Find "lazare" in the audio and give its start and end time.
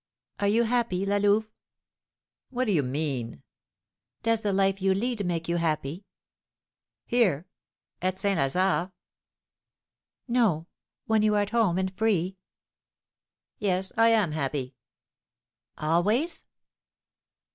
8.39-8.93